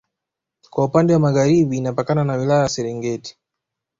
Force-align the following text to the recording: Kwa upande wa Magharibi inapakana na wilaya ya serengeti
Kwa 0.69 0.85
upande 0.85 1.13
wa 1.13 1.19
Magharibi 1.19 1.77
inapakana 1.77 2.23
na 2.23 2.33
wilaya 2.35 2.61
ya 2.61 2.69
serengeti 2.69 3.37